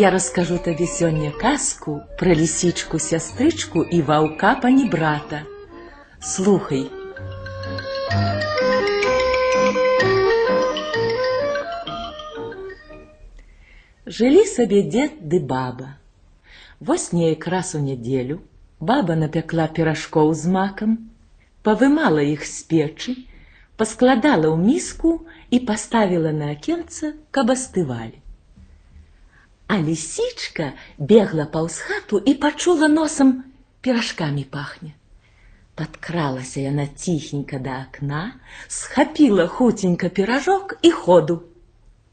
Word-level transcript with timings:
Я 0.00 0.10
раскажу 0.10 0.56
табе 0.64 0.86
сёння 0.90 1.30
казку 1.40 1.94
пра 2.20 2.34
лісічку 2.36 2.98
сястрычку 3.06 3.82
і 3.84 3.98
ваўка 4.10 4.52
панібрата. 4.62 5.40
Слухай. 6.28 6.86
Жылі 14.06 14.46
сабе 14.52 14.80
дзед 14.88 15.20
ды 15.34 15.42
баба. 15.52 15.90
Вось 16.80 17.12
неяк 17.12 17.44
раз 17.56 17.74
у 17.74 17.82
нядзелю 17.84 18.40
баба 18.80 19.18
напякла 19.24 19.68
піражкоў 19.68 20.32
з 20.32 20.54
макам, 20.56 20.96
павымала 21.60 22.24
іх 22.30 22.48
з 22.48 22.56
печы, 22.72 23.18
паскладала 23.76 24.48
ў 24.48 24.56
міску 24.64 25.14
і 25.52 25.60
паставіла 25.68 26.32
на 26.40 26.52
акенца, 26.56 27.12
каб 27.30 27.52
астывалі. 27.58 28.16
А 29.70 29.78
лісічка 29.78 30.72
бегла 30.98 31.44
паўз 31.46 31.76
хату 31.86 32.18
і 32.18 32.32
пачула 32.44 32.88
носам 32.88 33.28
піражкамі 33.86 34.42
пахне. 34.54 34.90
Падкралася 35.78 36.64
яна 36.64 36.86
ціхенька 37.02 37.60
да 37.66 37.76
акна, 37.82 38.22
схапіла 38.66 39.46
хуценька 39.46 40.08
піражок 40.08 40.74
і 40.82 40.90
ходу. 40.90 41.38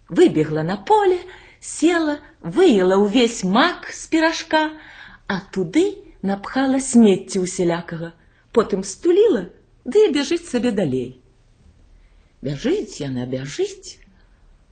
Выбегла 0.08 0.62
на 0.62 0.78
поле, 0.78 1.18
села, 1.60 2.20
выела 2.46 3.02
ўвесь 3.02 3.42
мак 3.42 3.90
з 3.90 4.06
піражка, 4.06 4.78
а 5.26 5.42
туды 5.50 5.98
напхала 6.22 6.78
смецці 6.78 7.42
усялякага, 7.42 8.14
потым 8.54 8.86
стуліла, 8.86 9.48
ды 9.82 10.06
і 10.06 10.14
бяжыць 10.14 10.46
сабе 10.46 10.78
далей. 10.78 11.18
Бяжыць 12.46 13.02
яна 13.02 13.26
бяжыць, 13.26 13.98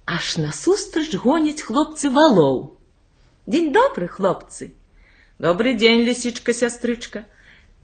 аж 0.06 0.38
насустрач 0.38 1.16
гоняць 1.16 1.62
хлопцы 1.62 2.10
валоў. 2.10 2.78
Дзень 3.48 3.74
добры, 3.74 4.08
хлопцы. 4.08 4.74
Добрый 5.40 5.74
день, 5.74 6.02
лисичка, 6.02 6.54
сестричка. 6.54 7.26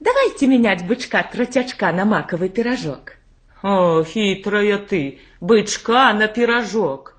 Давайте 0.00 0.46
менять 0.46 0.86
бычка 0.86 1.22
тротячка 1.22 1.92
на 1.92 2.04
маковый 2.04 2.48
пирожок. 2.48 3.16
О, 3.62 4.02
хитрая 4.02 4.78
ты, 4.78 5.20
бычка 5.40 6.12
на 6.12 6.26
пирожок. 6.28 7.16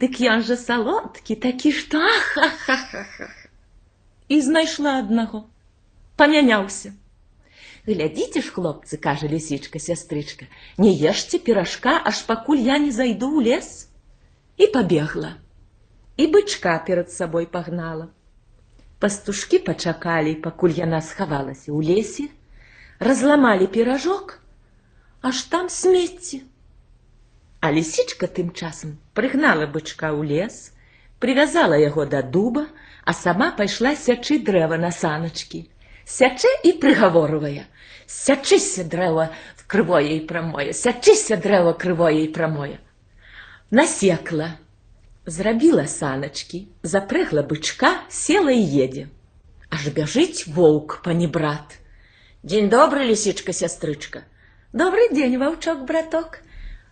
Дык 0.00 0.16
ён 0.22 0.42
же 0.42 0.56
солодкі, 0.56 1.36
такі, 1.36 1.72
што 1.76 1.98
ах-ха-ха-ха. 2.00 3.28
І 4.28 4.40
знайшла 4.40 4.98
аднаго. 4.98 5.44
Памяняўся. 6.16 6.94
Глядзіце 7.86 8.42
ж, 8.44 8.52
хлопцы, 8.52 8.98
кажа 9.00 9.28
лісічка 9.28 9.80
сястрычка, 9.80 10.44
не 10.76 10.92
ешце 10.92 11.38
піражка, 11.40 11.96
аж 12.04 12.20
пакуль 12.28 12.60
я 12.60 12.76
не 12.78 12.92
зайду 12.92 13.30
ў 13.40 13.48
лес. 13.48 13.88
І 14.60 14.68
пабегла. 14.74 15.40
І 16.20 16.26
бычка 16.28 16.76
перад 16.84 17.08
сабой 17.12 17.46
пагнала. 17.46 18.12
Пастушкі 19.00 19.64
пачакалі, 19.64 20.36
пакуль 20.44 20.76
яна 20.76 21.00
схавалася 21.00 21.72
ў 21.72 21.80
лесе, 21.80 22.28
разламалі 23.00 23.64
піражок, 23.72 24.36
аж 25.24 25.40
там 25.48 25.72
смецці. 25.72 26.44
А 27.64 27.72
лісічка 27.72 28.28
тым 28.28 28.52
часам 28.52 29.00
прыгнала 29.16 29.64
бычка 29.64 30.12
ў 30.12 30.28
лес, 30.28 30.76
привязала 31.16 31.80
яго 31.80 32.04
да 32.04 32.20
дуба, 32.20 32.68
а 33.04 33.16
сама 33.16 33.52
пайшла 33.56 33.96
сячы 33.96 34.36
дрэва 34.44 34.76
на 34.76 34.92
саначкі. 34.92 35.64
Сячэ 36.10 36.50
і 36.66 36.72
прыгаворвае: 36.82 37.66
Сячыся 38.06 38.84
дрэва 38.94 39.30
крывое 39.70 40.16
і 40.16 40.20
прамое, 40.30 40.72
сячыся 40.74 41.36
дрэва 41.44 41.76
крывое 41.84 42.24
і 42.24 42.32
прамое. 42.34 42.78
Насекла, 43.70 44.56
Зрабіла 45.26 45.86
саначкі, 45.86 46.66
запрэгла 46.82 47.42
бычка, 47.46 47.90
села 48.08 48.50
і 48.50 48.62
едзе. 48.84 49.04
Аж 49.70 49.86
бяжыць 49.94 50.48
воўк, 50.56 50.96
пані 51.04 51.28
брат. 51.28 51.76
Дзень 52.42 52.70
добры, 52.72 53.04
лісічка, 53.10 53.52
сястрычка. 53.52 54.24
Добры 54.72 55.06
дзень, 55.12 55.36
ваўчок, 55.38 55.84
браток. 55.84 56.40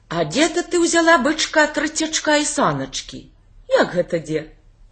А 0.08 0.22
дзе-то 0.28 0.62
ты 0.62 0.78
ўзяла 0.78 1.16
бычка, 1.24 1.66
трыцячка 1.72 2.36
і 2.38 2.44
саначкі. 2.44 3.24
Як 3.74 3.96
гэта 3.96 4.22
дзе? 4.22 4.44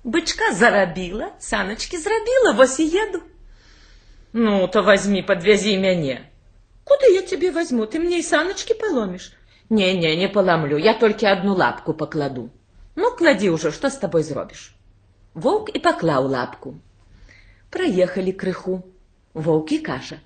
Бычка 0.03 0.50
зарабіла, 0.56 1.31
саначкі 1.38 2.00
зрабіла, 2.03 2.56
вось 2.59 2.81
і 2.81 2.88
еду. 3.04 3.22
Ну, 4.38 4.69
то 4.69 4.82
возьми, 4.82 5.22
подвязи 5.22 5.78
мяне. 5.78 6.30
Куды 6.84 7.06
я 7.14 7.22
тебе 7.22 7.50
возьму? 7.50 7.86
Ты 7.86 7.98
мне 7.98 8.19
і 8.19 8.22
саначкі 8.22 8.74
паломіш? 8.74 9.32
Не-не, 9.70 10.16
не 10.16 10.28
паламлю, 10.28 10.76
я 10.78 10.92
толькі 10.92 11.26
адну 11.26 11.54
лапку 11.54 11.94
пакладу. 11.94 12.50
Ну, 12.97 13.10
клади 13.16 13.48
уже, 13.48 13.72
что 13.72 13.88
с 13.88 13.97
тобой 13.97 14.22
зробишь? 14.22 14.76
Волк 15.32 15.70
и 15.70 15.78
поклал 15.78 16.26
лапку. 16.26 16.74
Проехали 17.70 18.30
крыху. 18.30 18.84
Волк 19.32 19.72
и 19.72 19.78
каша. 19.78 20.20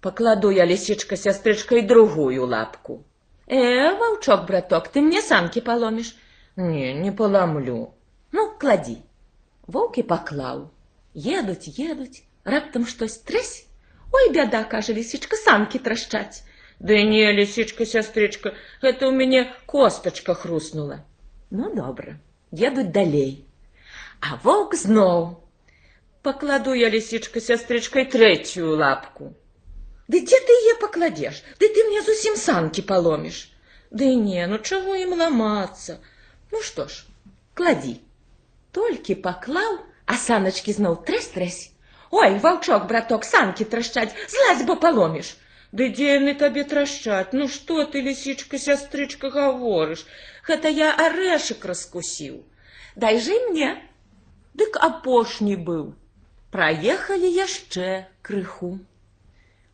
Покладу 0.00 0.50
я, 0.50 0.64
лисичка, 0.64 1.16
сестричка, 1.16 1.74
и 1.78 1.82
другую 1.82 2.46
лапку. 2.46 3.02
Э, 3.48 3.90
волчок, 3.98 4.46
браток, 4.46 4.86
ты 4.86 5.00
мне 5.00 5.20
санки 5.20 5.60
поломишь? 5.60 6.14
Не, 6.54 6.94
не 6.94 7.10
поломлю. 7.10 7.92
Ну, 8.30 8.52
клади. 8.56 8.98
Волк 9.66 9.98
и 9.98 10.04
поклал. 10.04 10.70
Едуть, 11.12 11.66
раптом 12.44 12.86
штось 12.86 13.18
тресь. 13.18 13.66
Ой, 14.12 14.32
бяда, 14.32 14.64
каже 14.64 14.92
лисичка, 14.92 15.36
санки 15.36 15.78
трашчаць. 15.78 16.44
Да 16.78 17.00
не, 17.00 17.30
лисичка, 17.32 17.86
сестричка, 17.86 18.54
это 18.80 19.08
у 19.08 19.12
меня 19.12 19.54
косточка 19.66 20.34
хрустнула. 20.34 21.04
Ну, 21.50 21.74
добра, 21.74 22.18
едуць 22.50 22.92
далей. 22.92 23.46
А 24.20 24.36
воўк 24.42 24.74
зноў. 24.74 25.38
Пакладу 26.22 26.74
я 26.74 26.88
лісічка 26.90 27.40
сястрычкай 27.40 28.04
трэцюю 28.06 28.76
лапку. 28.78 29.34
Ды 30.06 30.20
дзе 30.22 30.38
ты 30.46 30.54
яе 30.58 30.74
пакладзеш? 30.82 31.42
Ды 31.58 31.68
ты 31.74 31.82
мне 31.88 32.02
зусім 32.06 32.36
санкі 32.36 32.82
паломіш. 32.86 33.48
Ды 33.90 34.14
не, 34.14 34.46
ну 34.46 34.58
чаго 34.58 34.94
ім 34.94 35.18
ламацца? 35.18 35.98
Ну 36.52 36.62
што 36.62 36.86
ж, 36.86 37.02
кладі. 37.58 37.98
Толькі 38.70 39.18
паклаў, 39.26 39.82
а 40.06 40.14
саначкі 40.14 40.74
зноў 40.78 41.02
трэс-трэс. 41.08 41.71
Ой, 42.12 42.34
ваўчок, 42.44 42.84
браток, 42.88 43.24
санкі 43.24 43.64
трашчаць, 43.72 44.12
злазь, 44.28 44.66
бо 44.68 44.76
паломіш. 44.76 45.32
Ды 45.72 45.88
дзе 45.96 46.08
яны 46.18 46.34
табе 46.40 46.64
трашчаць? 46.72 47.32
Ну 47.32 47.46
што 47.48 47.86
ты, 47.92 48.02
лісічка, 48.08 48.60
сястрычка, 48.60 49.30
гаворыш? 49.36 50.04
Гэта 50.48 50.68
я 50.78 50.90
арэшак 51.06 51.64
раскусіў. 51.70 52.34
Дай 53.04 53.16
жы 53.26 53.38
мне. 53.48 53.70
Дык 54.52 54.76
апошні 54.88 55.56
быў. 55.56 55.86
Праехалі 56.52 57.32
яшчэ 57.32 57.88
крыху. 58.20 58.74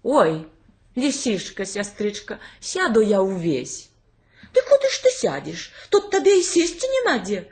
Ой, 0.06 0.46
лісішка, 0.94 1.66
сястрычка, 1.66 2.38
сяду 2.72 3.02
я 3.02 3.18
ўвесь. 3.18 3.90
Ды 4.54 4.62
куды 4.70 4.94
ж 4.94 5.02
ты 5.02 5.10
сядзеш? 5.20 5.70
Тут 5.90 6.12
табе 6.14 6.38
і 6.38 6.46
сесці 6.46 6.86
няма 6.98 7.18
дзе. 7.26 7.48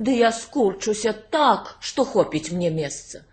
Ды 0.00 0.16
я 0.16 0.32
скурчуся 0.32 1.12
так, 1.12 1.76
што 1.80 2.08
хопіць 2.08 2.48
мне 2.56 2.72
месца. 2.72 3.28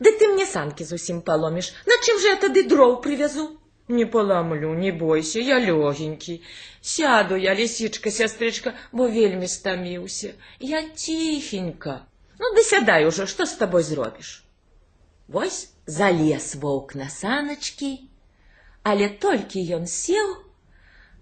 Ды 0.00 0.12
ты 0.18 0.28
мне 0.32 0.46
санкі 0.46 0.84
зусім 0.84 1.20
паломіш, 1.22 1.72
на 1.86 1.98
чым 2.02 2.18
жа 2.22 2.34
я 2.34 2.38
тады 2.46 2.64
дроў 2.68 3.00
прывязу? 3.02 3.58
Не 3.88 4.06
поломлю, 4.06 4.72
не 4.74 4.90
бойся, 4.92 5.40
я 5.40 5.58
легенький. 5.58 6.42
Сяду 6.80 7.36
я, 7.36 7.54
лисичка, 7.54 8.10
сестричка, 8.10 8.74
бо 8.92 9.08
вельми 9.08 9.46
стомился. 9.46 10.32
Я 10.58 10.88
тихенько. 10.88 12.06
Ну, 12.38 12.54
да 12.54 12.62
сядай 12.62 13.06
уже, 13.06 13.26
что 13.26 13.44
с 13.46 13.52
тобой 13.52 13.82
зробишь? 13.82 14.44
Вось 15.28 15.68
залез 15.86 16.54
волк 16.54 16.94
на 16.94 17.08
саночки, 17.08 18.00
але 18.82 19.08
толькі 19.08 19.60
ён 19.76 19.86
сел, 19.86 20.36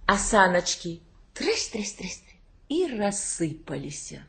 а 0.07 0.17
саночки 0.19 1.01
трысь-трысь-трысь 1.35 2.23
и 2.69 2.87
рассыпаліся. 2.99 4.23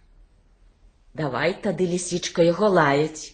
Давай 1.13 1.53
тады 1.53 1.85
лисичка 1.85 2.43
яго 2.43 2.69
лаяць. 2.69 3.33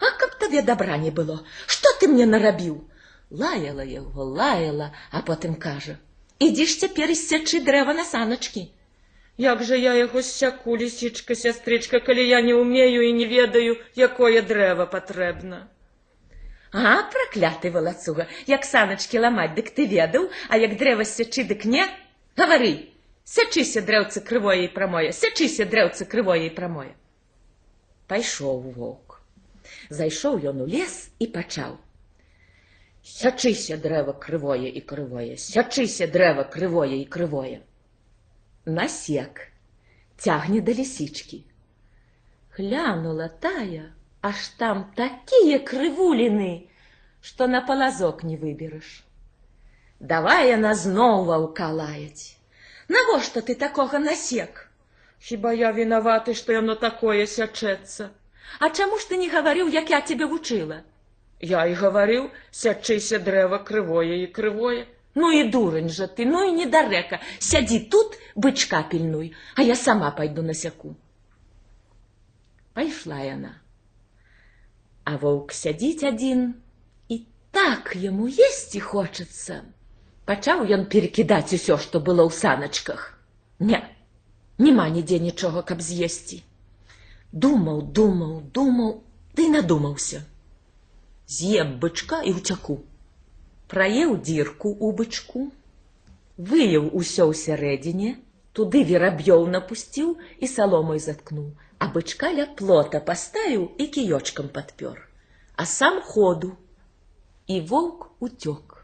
А 0.00 0.10
каб 0.18 0.29
табе 0.50 0.62
добра 0.62 0.96
не 0.96 1.10
было, 1.10 1.44
что 1.66 1.88
ты 2.00 2.08
мне 2.08 2.26
нарабіў? 2.26 2.82
лаяла 3.30 3.84
яго, 3.86 4.24
лаяла, 4.24 4.92
а 5.12 5.22
потым 5.22 5.54
кажа: 5.54 5.96
«Ідзі 6.46 6.66
ж 6.66 6.78
цяпер 6.82 7.14
сячы 7.14 7.60
дрэва 7.62 7.94
на 7.94 8.04
саначкі. 8.04 8.66
Як 9.38 9.62
жа 9.62 9.76
я 9.78 9.94
яго 9.94 10.22
сяку, 10.22 10.76
лісічка, 10.76 11.36
сястрычка, 11.38 12.00
калі 12.00 12.26
я 12.26 12.40
не 12.42 12.54
ўмею 12.58 13.06
і 13.06 13.12
не 13.12 13.26
ведаю, 13.30 13.76
якое 13.94 14.42
дрэва 14.42 14.86
патрэбна. 14.90 15.68
А, 16.72 17.06
пракляты 17.14 17.70
валацуга, 17.70 18.26
як 18.50 18.66
саначкі 18.66 19.22
ламаць, 19.22 19.54
дык 19.54 19.70
ты 19.70 19.86
ведаў, 19.86 20.30
а 20.48 20.58
як 20.58 20.76
дрэва 20.82 21.06
сячы, 21.06 21.46
дык 21.46 21.64
не? 21.64 21.86
Гавары, 22.36 22.90
сячыся 23.24 23.86
дрэўцы 23.86 24.26
крывое 24.26 24.66
і 24.66 24.74
прамое, 24.74 25.12
сячыся 25.12 25.70
дрэўцы 25.70 26.10
крывое 26.10 26.50
і 26.50 26.54
прамое. 26.58 26.92
Пайшоў 28.10 28.74
воўк. 28.74 29.09
Зайшоў 29.90 30.40
ён 30.52 30.62
у 30.64 30.66
лес 30.66 31.10
і 31.18 31.28
пачаў. 31.36 31.78
Сячыся 33.02 33.76
дрэва 33.80 34.12
крывое 34.24 34.68
і 34.68 34.80
крывое, 34.92 35.36
сячыся 35.36 36.06
дрэва 36.06 36.44
крывое 36.44 37.00
і 37.00 37.04
крывое. 37.04 37.60
Насек 38.66 39.46
цягне 40.16 40.60
да 40.60 40.72
лісічкі. 40.76 41.44
Глянула 42.56 43.28
тая, 43.28 43.92
аж 44.20 44.48
там 44.60 44.84
такие 44.96 45.58
крывуліны, 45.58 46.68
што 47.22 47.46
на 47.46 47.62
палазок 47.64 48.22
не 48.22 48.36
выбераш. 48.36 48.90
Давай 50.00 50.50
яна 50.50 50.74
зноў 50.74 51.24
ваўка 51.30 51.72
лаяць. 51.72 52.36
Навошта 52.88 53.40
ты 53.40 53.54
такога 53.54 53.98
насек? 53.98 54.66
Хіба 55.20 55.52
я 55.52 55.72
вінаваты, 55.72 56.34
што 56.34 56.52
яно 56.52 56.74
такое 56.74 57.26
сячэцца? 57.26 58.10
А 58.58 58.70
чаму 58.70 58.98
ж 58.98 59.08
ты 59.10 59.16
не 59.16 59.28
гаварыў, 59.32 59.68
як 59.72 59.90
я 59.90 60.00
цябе 60.00 60.26
вучыла? 60.26 60.82
Я 61.40 61.64
і 61.66 61.74
гаварыў, 61.74 62.30
сячыся 62.52 63.18
дрэва 63.18 63.64
крывое 63.64 64.24
і 64.24 64.26
крывое. 64.38 64.86
Ну 65.14 65.30
і 65.32 65.44
дурань 65.50 65.88
жа 65.90 66.06
ты, 66.06 66.26
ну 66.26 66.42
і 66.46 66.52
недарэка. 66.54 67.18
Сядзі 67.38 67.80
тут, 67.90 68.18
бычка 68.36 68.82
пільнуй, 68.90 69.32
а 69.56 69.62
я 69.62 69.74
сама 69.74 70.10
пайду 70.10 70.42
насяку. 70.42 70.94
Пайшла 72.74 73.18
яна. 73.24 73.56
А 75.04 75.16
воўк 75.16 75.56
сядзіць 75.56 76.04
адзін, 76.04 76.54
і 77.08 77.24
так 77.50 77.96
яму 77.96 78.28
есці 78.28 78.80
хочацца. 78.80 79.64
Пачаў 80.30 80.62
ён 80.76 80.86
перакідаць 80.86 81.50
усё, 81.56 81.80
што 81.80 81.98
было 81.98 82.22
ў 82.28 82.30
саначках. 82.30 83.18
Не, 83.58 83.82
няма 84.58 84.86
нідзе 84.94 85.18
нічога, 85.18 85.66
каб 85.66 85.82
з'есці. 85.82 86.44
Думаў, 87.32 87.82
думаў, 87.82 88.42
думаў, 88.54 89.04
ды 89.38 89.46
надумаўся. 89.48 90.24
З'ем 91.30 91.78
бычка 91.78 92.22
і 92.26 92.34
ўцяку. 92.38 92.82
Праеў 93.70 94.16
дзірку 94.18 94.74
ў 94.74 94.88
бычку, 94.98 95.42
выяў 96.36 96.90
усё 96.90 97.30
ўсярэдзіне, 97.30 98.16
туды 98.50 98.82
вераб'ёў 98.82 99.46
напусціў 99.46 100.18
і 100.42 100.50
саломай 100.50 100.98
заткнуў, 100.98 101.54
а 101.78 101.86
бычка 101.94 102.32
ля 102.34 102.48
плота 102.58 102.98
паставіў 102.98 103.70
і 103.78 103.86
кіёчкам 103.94 104.50
падпёр, 104.50 104.98
а 105.54 105.70
сам 105.70 106.02
ходу. 106.02 106.56
І 107.46 107.62
воўк 107.62 108.10
уцёк. 108.18 108.82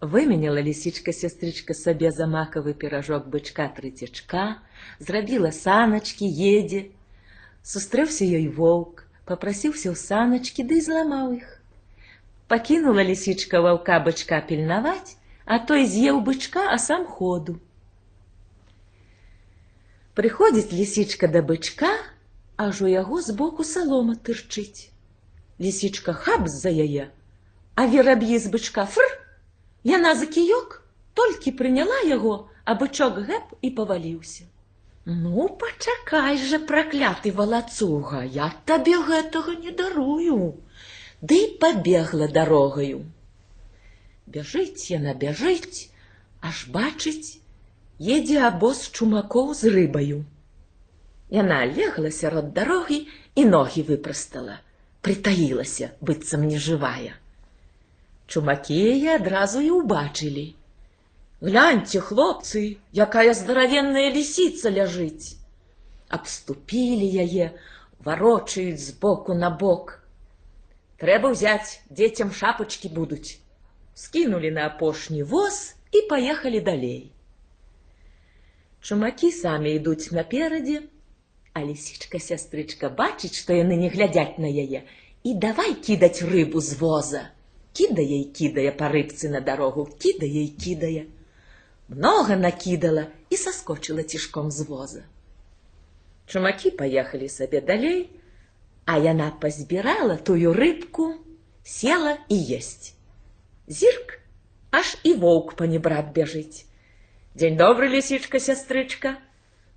Выменяла 0.00 0.60
лісічка 0.60 1.12
сястрычка 1.16 1.72
сабе 1.72 2.12
за 2.12 2.28
макавы 2.28 2.76
піражок 2.76 3.32
бычка 3.32 3.72
трыцячка, 3.72 4.60
зрабіла 5.00 5.56
саначкі, 5.56 6.28
едзе. 6.28 6.88
Сустрэўся 7.62 8.24
ёй 8.24 8.48
воўк, 8.48 9.04
попрасіўся 9.28 9.92
ў 9.92 9.96
саначкі 10.00 10.64
ды 10.64 10.80
зламаў 10.80 11.34
іх. 11.38 11.48
Пакінула 12.48 13.04
лісічка 13.04 13.60
ваўка 13.60 14.00
бычка 14.06 14.40
пільнаваць, 14.48 15.16
а 15.44 15.58
той 15.58 15.86
з'еў 15.86 16.20
бычка, 16.24 16.66
а 16.72 16.78
сам 16.78 17.06
ходу. 17.06 17.60
Прыходзіць 20.16 20.72
лісічка 20.72 21.28
да 21.28 21.44
бычка, 21.52 21.92
аж 22.56 22.82
у 22.82 22.88
яго 22.90 23.22
збоку 23.22 23.64
салома 23.64 24.16
тырчыць. 24.16 24.90
Лісічка 25.60 26.12
хап 26.12 26.48
з-за 26.48 26.72
яе, 26.72 27.10
а 27.76 27.86
вераб'і 27.86 28.38
з 28.38 28.48
бычка 28.48 28.88
фр, 28.88 29.20
Яна 29.88 30.14
за 30.14 30.26
кіёк 30.28 30.82
толькі 31.16 31.56
прыняла 31.56 32.00
яго, 32.04 32.52
а 32.68 32.74
бычок 32.76 33.16
гэп 33.24 33.54
і 33.64 33.70
паваліўся. 33.78 34.44
Ну, 35.06 35.48
пачакай 35.60 36.36
жа, 36.36 36.58
пракляты 36.58 37.32
валацуга, 37.32 38.20
я 38.22 38.52
табе 38.66 38.98
гэтага 39.00 39.54
не 39.56 39.70
дарую. 39.70 40.60
Ды 41.22 41.56
пабегла 41.60 42.28
дарогаю. 42.28 43.06
Бяжыць 44.26 44.92
яна 44.92 45.14
бяжыць, 45.14 45.88
аж 46.42 46.68
бачыць, 46.68 47.40
едзе 47.98 48.44
абоз 48.44 48.84
чумакоў 48.92 49.54
з 49.54 49.72
рыбаю. 49.72 50.20
Яна 51.32 51.64
легла 51.64 52.12
сярод 52.12 52.52
дарогі 52.52 53.00
і 53.40 53.44
ногі 53.48 53.82
выпрастала, 53.88 54.60
прытаілася, 55.00 55.92
быццам 56.04 56.44
нежывая. 56.44 57.16
Чумакі 58.28 58.76
яе 58.76 59.16
адразу 59.16 59.64
і 59.64 59.70
ўбачылі. 59.80 60.59
Гляньце, 61.40 62.00
хлопцы, 62.00 62.76
якая 62.92 63.32
здаравенная 63.32 64.12
лісіца 64.12 64.68
ляжыць. 64.68 65.40
Абступілі 66.12 67.06
яе, 67.24 67.56
варочаюць 68.04 68.84
з 68.84 68.92
боку 69.00 69.32
на 69.32 69.48
бок. 69.48 70.04
Трэба 71.00 71.32
ўзяць, 71.32 71.80
дзецям 71.88 72.28
шапачкі 72.28 72.92
будуць. 72.92 73.40
Скінулі 73.96 74.50
на 74.52 74.66
апошні 74.68 75.22
воз 75.22 75.76
і 75.96 76.02
паехалі 76.10 76.60
далей. 76.60 77.08
Чумакі 78.84 79.30
самі 79.32 79.72
ідуць 79.80 80.12
наперадзе, 80.12 80.82
а 81.56 81.64
лісічка 81.64 82.20
сястрычка 82.20 82.92
бачыць, 82.92 83.40
што 83.40 83.56
яны 83.56 83.80
не 83.80 83.88
глядзяць 83.88 84.36
на 84.36 84.52
яе 84.52 84.84
і 85.24 85.34
давай 85.34 85.72
кідаць 85.72 86.20
рыбу 86.20 86.60
з 86.60 86.76
воза. 86.76 87.24
Кідае 87.72 88.20
і 88.20 88.28
кідае 88.36 88.76
па 88.76 88.92
рыбцы 88.92 89.32
на 89.32 89.40
дарогу, 89.40 89.88
кідае 90.04 90.44
і 90.44 90.52
кідае. 90.60 91.08
Многа 91.90 92.36
накідала 92.36 93.06
і 93.34 93.36
саскочыла 93.36 94.02
цішком 94.06 94.50
з 94.54 94.62
воза. 94.62 95.00
Чумакі 96.30 96.70
паехалі 96.70 97.28
сабе 97.28 97.60
далей, 97.60 98.10
а 98.86 98.98
яна 99.02 99.30
пазбірала 99.42 100.14
тую 100.14 100.52
рыбку, 100.54 101.18
села 101.66 102.12
і 102.28 102.38
есць. 102.58 102.94
Зірк, 103.66 104.20
аж 104.70 104.92
і 105.02 105.14
воўк 105.18 105.56
панебрат 105.58 106.14
бяжыць. 106.14 106.62
Дзень 107.34 107.58
добры, 107.58 107.90
лісічка 107.90 108.38
сястрычка. 108.38 109.18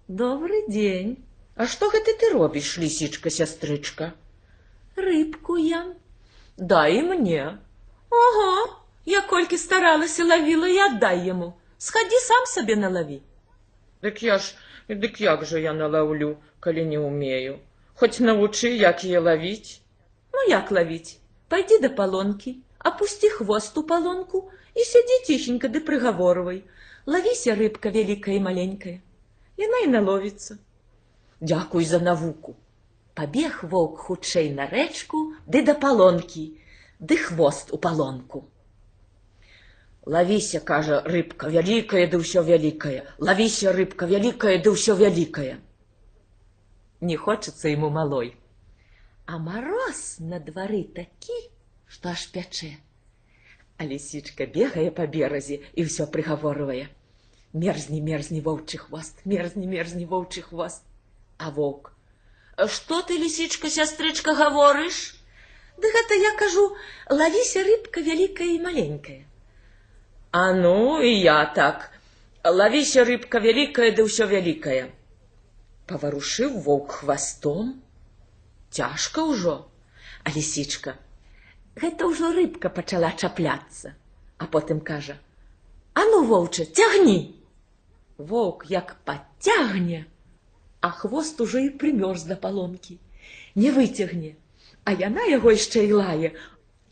Добры 0.08 0.62
дзень. 0.70 1.18
А 1.58 1.66
што 1.66 1.90
гэта 1.90 2.14
ты 2.22 2.30
робіш, 2.38 2.78
лісічка 2.78 3.34
сястрычка? 3.34 4.14
Рыбку 4.96 5.58
ям. 5.58 5.98
Дай 6.58 7.02
мне. 7.02 7.58
Ого, 8.10 8.78
я 9.06 9.22
колькі 9.22 9.58
старалася 9.58 10.30
лавіла 10.30 10.70
і 10.70 10.78
аддай 10.78 11.26
яму. 11.26 11.54
Схадзі 11.84 12.20
сам 12.24 12.46
сабе 12.50 12.76
налаві. 12.80 13.16
Дык 14.04 14.20
я 14.24 14.36
ж, 14.44 14.56
дык 14.88 15.18
як 15.20 15.42
жа 15.48 15.60
я 15.64 15.72
налаўлю, 15.80 16.30
калі 16.64 16.86
не 16.92 17.00
ўмею. 17.06 17.56
Хоць 18.00 18.24
навучы, 18.24 18.72
як 18.82 19.04
яе 19.04 19.20
лавіць. 19.26 19.84
Ну 20.36 20.46
як 20.52 20.72
лавіць? 20.78 21.20
Пайдзі 21.52 21.80
да 21.86 21.90
палонкі, 21.98 22.54
апусці 22.92 23.32
хвост 23.34 23.82
у 23.82 23.84
палонку 23.90 24.42
і 24.80 24.86
сядзі 24.92 25.18
ціхенька 25.28 25.74
ды 25.74 25.84
прыгаворвай. 25.90 26.64
Лавіся 27.16 27.58
рыбка 27.60 27.92
вялікая 27.98 28.38
і 28.38 28.46
маленькая. 28.48 28.96
Яна 29.66 29.84
і 29.84 29.92
наловіцца. 29.98 30.58
Дзякуй 31.44 31.90
за 31.92 32.00
навуку. 32.00 32.56
Пабег 33.14 33.60
воўк 33.76 34.08
хутчэй 34.08 34.54
на 34.56 34.72
рэчку 34.72 35.26
ды 35.52 35.68
да 35.68 35.76
палонкі, 35.84 36.48
ды 37.04 37.20
хвост 37.28 37.76
у 37.76 37.84
палонку. 37.90 38.48
Лавіся, 40.06 40.60
кажа, 40.60 41.00
рыбка 41.08 41.48
вялікая 41.48 42.08
ды 42.12 42.20
ўсё 42.20 42.44
вялікае. 42.44 43.08
Лавіся 43.24 43.72
рыбка 43.72 44.04
вялікая 44.04 44.60
ды 44.60 44.76
ўсё 44.76 45.00
вялікае. 45.00 45.64
Не 47.00 47.16
хочацца 47.16 47.72
яму 47.72 47.90
малой. 47.90 48.36
А 49.26 49.40
мароз 49.40 50.20
на 50.20 50.44
двары 50.44 50.84
такі, 51.00 51.40
што 51.88 52.12
аж 52.12 52.28
пячэ. 52.36 52.76
А 53.80 53.88
лісічка 53.88 54.44
бегае 54.44 54.92
па 54.92 55.08
беразе 55.08 55.64
і 55.72 55.88
ўсё 55.88 56.12
прыгаворвае. 56.12 56.92
Мерзні, 57.56 58.04
мерзні 58.04 58.44
воўчы 58.44 58.84
хвост, 58.84 59.24
мерзні, 59.24 59.72
мерзні 59.72 60.04
воўчы 60.04 60.44
хвост. 60.44 60.84
А 61.40 61.48
воўк: 61.50 61.94
«Што 62.76 63.02
ты, 63.08 63.16
лісічка, 63.16 63.72
сястрычка, 63.72 64.36
гаворыш? 64.36 65.16
Ды 65.80 65.88
гэта 65.96 66.20
я 66.20 66.36
кажу, 66.36 66.76
лавіся 67.10 67.64
рыбка 67.64 68.04
вялікая 68.04 68.52
і 68.52 68.60
маленькая. 68.68 69.24
А 70.36 70.52
ну 70.54 71.02
і 71.02 71.20
я 71.20 71.46
так. 71.46 71.92
Лавіся 72.44 73.04
рыбка 73.06 73.38
вялікая 73.38 73.90
ды 73.98 74.02
ўсё 74.06 74.26
вялікае. 74.32 74.90
Паварушыў 75.86 76.56
воўк 76.68 76.96
хвастом. 77.02 77.68
Цяжка 78.74 79.22
ўжо, 79.30 79.54
а 80.26 80.34
лісічка. 80.34 80.96
Гэта 81.78 82.10
ўжо 82.10 82.32
рыбка 82.34 82.74
пачала 82.74 83.12
чапляцца, 83.14 83.94
а 84.42 84.50
потым 84.50 84.82
кажа: 84.82 85.22
«А 86.02 86.06
ну 86.10 86.24
воўча, 86.26 86.66
цягні! 86.66 87.38
Воўк 88.18 88.66
як 88.74 88.96
падцягне, 89.06 90.08
а 90.82 90.90
хвост 90.90 91.46
ужо 91.46 91.62
і 91.62 91.70
прымёрз 91.78 92.26
да 92.26 92.40
паломкі. 92.48 92.98
Не 93.54 93.70
выцягне, 93.70 94.34
А 94.84 94.98
яна 94.98 95.30
яго 95.30 95.54
яшчэ 95.54 95.86
і 95.86 95.94
лае. 96.02 96.34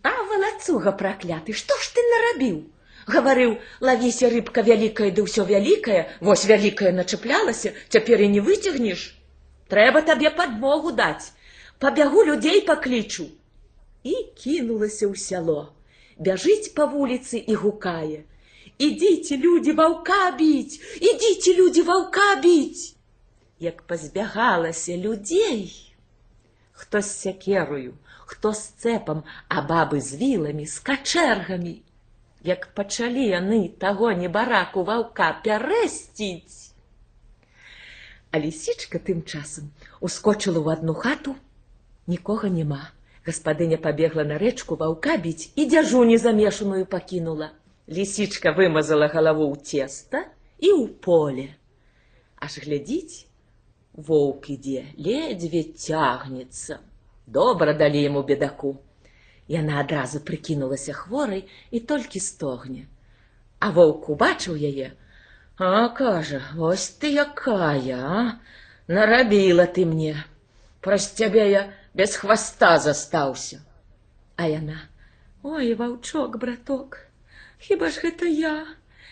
А 0.06 0.14
валацуга 0.30 0.94
пракляты, 1.02 1.58
што 1.58 1.74
ж 1.82 1.90
ты 1.98 2.06
нарабіў? 2.12 2.62
Гаварыў, 3.08 3.58
лавіся 3.82 4.30
рыбка 4.30 4.62
вялікая 4.62 5.10
ды 5.12 5.26
ўсё 5.26 5.46
вялікае, 5.50 6.02
вось 6.22 6.46
вялікая 6.46 6.92
начаплялася, 6.92 7.74
цяпер 7.90 8.22
і 8.22 8.28
не 8.38 8.42
выцягнеш. 8.46 9.18
Трэба 9.74 10.02
табе 10.02 10.30
падмогу 10.30 10.92
даць. 10.92 11.34
Пабягу 11.80 12.24
людзей 12.30 12.62
паклічу. 12.62 13.28
І 14.04 14.14
кінулася 14.38 15.10
ў 15.10 15.16
сяло. 15.18 15.74
Бяжыць 16.18 16.74
па 16.78 16.86
вуліцы 16.86 17.42
і 17.42 17.54
гукае. 17.66 18.24
Ідзіце, 18.78 19.38
людзі 19.38 19.78
ваўка 19.78 20.32
біць, 20.38 20.82
ідзіце, 20.98 21.54
людзі 21.54 21.82
ваўка 21.86 22.36
біць. 22.42 22.98
як 23.62 23.82
пазбягалася 23.82 24.98
людзей. 24.98 25.94
Хто 26.72 27.02
з 27.02 27.06
сякерою, 27.06 27.94
хто 28.26 28.54
з 28.54 28.74
цэпам, 28.82 29.22
а 29.48 29.62
бабы 29.62 30.02
з 30.02 30.18
віламі, 30.18 30.66
з 30.66 30.80
качэргамі. 30.80 31.82
Як 32.44 32.72
пачалі 32.74 33.24
яны 33.30 33.60
таго 33.82 34.12
небараку 34.18 34.84
ваўка 34.84 35.30
пярэсціць. 35.46 36.74
А 38.32 38.40
лісічка 38.42 38.98
тым 38.98 39.22
часам 39.22 39.70
ускочыла 40.02 40.58
ў 40.58 40.68
адну 40.74 40.96
хату, 40.98 41.36
нікога 42.08 42.50
няма. 42.50 42.82
Гаспадыня 43.28 43.78
пабегла 43.78 44.24
на 44.26 44.42
рэчку 44.42 44.76
ваўка 44.82 45.18
біць 45.22 45.54
і 45.54 45.68
дзяжу 45.70 46.02
незамешаную 46.10 46.86
пакінула. 46.90 47.52
Лісічка 47.86 48.56
вымазала 48.58 49.12
галаву 49.14 49.46
ў 49.54 49.62
цеста 49.62 50.26
і 50.58 50.74
ў 50.74 50.90
поле. 51.06 51.48
Аж 52.42 52.58
глядзіць, 52.66 53.30
воўк 53.94 54.50
ідзе, 54.56 54.88
ледзьве 54.98 55.62
цягнецца. 55.78 56.82
Добра 57.28 57.78
далі 57.78 58.02
яму 58.02 58.24
бедаку. 58.26 58.80
Яна 59.48 59.80
адразу 59.82 60.20
прыкінулася 60.20 60.94
хворай 60.94 61.48
і 61.72 61.80
толькі 61.80 62.20
стогне. 62.20 62.86
А 63.60 63.72
воўк 63.72 64.10
убачыў 64.10 64.56
яе, 64.56 64.94
а 65.58 65.90
кажа, 65.90 66.42
вось 66.56 66.90
ты 67.02 67.14
якая, 67.14 68.00
а? 68.02 68.40
Нарабіла 68.88 69.66
ты 69.66 69.86
мне. 69.86 70.16
Праз 70.82 71.12
цябе 71.14 71.52
я 71.52 71.62
без 71.94 72.16
хваста 72.16 72.80
застаўся. 72.80 73.62
А 74.36 74.48
яна: 74.48 74.82
Ой, 75.44 75.74
ваўчок, 75.74 76.38
браток, 76.38 76.98
Хіба 77.62 77.90
ж 77.94 78.02
гэта 78.02 78.26
я? 78.26 78.66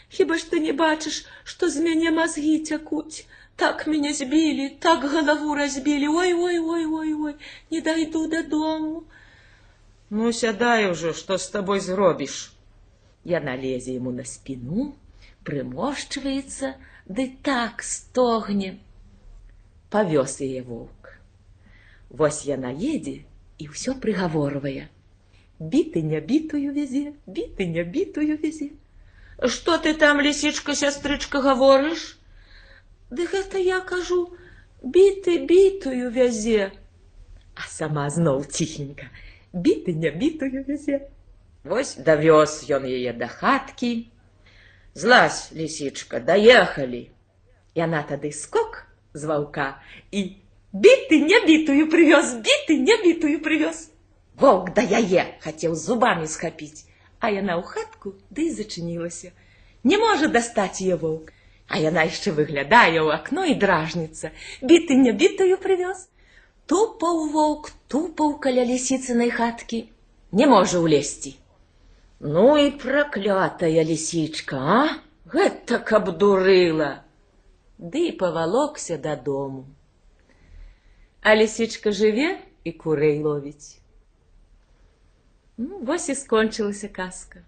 Хіба 0.10 0.38
ж 0.42 0.50
ты 0.52 0.60
не 0.60 0.74
бачыш, 0.74 1.26
што 1.44 1.70
з 1.70 1.86
мяне 1.86 2.12
мазгі 2.12 2.58
цякуць? 2.66 3.28
Так 3.56 3.86
мяне 3.86 4.14
збілі, 4.14 4.70
так 4.82 5.06
галаву 5.06 5.56
разбілі. 5.56 6.08
Ой, 6.08 6.34
ой, 6.34 6.58
ой, 6.60 6.86
ой, 6.86 7.14
ой, 7.14 7.36
не 7.70 7.82
дайду 7.82 8.26
дадому. 8.28 9.04
Ну, 10.10 10.32
сядай 10.34 10.90
ужо, 10.92 11.14
што 11.14 11.38
з 11.38 11.50
табой 11.54 11.80
зробіш. 11.86 12.52
Яна 13.30 13.54
лезе 13.62 13.94
яму 13.94 14.12
на 14.12 14.26
спіну, 14.26 14.94
прыморшчваецца, 15.46 16.74
ды 17.06 17.26
так 17.46 17.84
стогне. 17.86 18.72
Павёз 19.94 20.40
яе 20.42 20.64
воўк. 20.66 21.14
Вось 22.10 22.42
яна 22.50 22.74
едзе 22.74 23.22
і 23.62 23.70
ўсё 23.70 23.94
прыгаворвае. 24.02 24.90
Біты 25.60 26.02
не 26.02 26.22
бітую 26.26 26.74
вязе, 26.74 27.14
біты 27.28 27.70
не 27.70 27.84
бітую 27.84 28.38
вязе. 28.42 28.72
Што 29.46 29.78
ты 29.78 29.94
там, 29.94 30.22
лісічка, 30.26 30.74
сястрычка, 30.76 31.42
гаворыш? 31.46 32.18
Ды 33.14 33.30
гэта 33.30 33.62
я 33.62 33.80
кажу, 33.80 34.34
біты 34.82 35.38
бітую 35.46 36.10
вязе. 36.10 36.72
А 37.54 37.68
сама 37.68 38.10
зноў 38.10 38.46
ціхенька, 38.46 39.12
біты 39.54 39.96
не 39.96 40.12
бітую 40.12 40.66
вязе. 40.68 41.10
Вось 41.64 41.98
давёз 41.98 42.66
ён 42.70 42.86
яе 42.86 43.14
да 43.14 43.28
хаткі. 43.28 44.08
Злазь, 44.94 45.52
лісічка, 45.54 46.20
даехалі. 46.20 47.12
Яна 47.76 48.04
тады 48.04 48.32
скок 48.32 48.88
з 49.14 49.24
ваўка 49.24 49.82
і 50.12 50.36
біты 50.74 51.22
не 51.22 51.40
бітую 51.46 51.90
прывёз, 51.90 52.40
біты 52.42 52.80
не 52.80 52.96
бітую 53.04 53.40
прывёз. 53.42 53.90
Воўк 54.40 54.74
да 54.74 54.82
яе 54.82 55.36
хацеў 55.44 55.76
зубамі 55.76 56.28
схапіць, 56.28 56.88
а 57.20 57.30
яна 57.30 57.60
ў 57.60 57.64
хатку 57.64 58.16
ды 58.32 58.48
і 58.48 58.56
зачынілася. 58.56 59.32
Не 59.84 59.98
можа 59.98 60.28
дастаць 60.28 60.82
яе 60.82 60.96
воўк, 60.96 61.34
а 61.68 61.78
яна 61.78 62.08
яшчэ 62.08 62.32
выглядае 62.32 63.04
ў 63.04 63.12
акно 63.14 63.46
і 63.46 63.56
дражніца. 63.56 64.32
Біты 64.62 64.96
не 64.96 65.12
бітую 65.12 65.60
прывёз. 65.60 66.08
Тупаў 66.70 67.22
воўк, 67.34 67.72
тупаў 67.90 68.34
каля 68.46 68.64
лісіцынай 68.72 69.32
хаткі, 69.34 69.80
не 70.40 70.46
можа 70.50 70.82
ўлезці. 70.84 71.32
Ну 72.22 72.46
і 72.62 72.70
праклятая 72.84 73.86
лісічка, 73.90 74.60
а? 74.60 74.82
Гэта 75.34 75.80
каб 75.90 76.12
дурыла. 76.22 76.92
Ды 77.80 78.06
і 78.10 78.14
павалокся 78.22 78.98
дадому. 79.02 79.66
А 81.26 81.34
лісічка 81.42 81.90
жыве 81.90 82.38
і 82.64 82.72
курэй 82.72 83.18
ловіць. 83.26 83.82
Ну, 85.58 85.82
вось 85.90 86.10
і 86.14 86.16
скончылася 86.16 86.88
казка. 86.88 87.42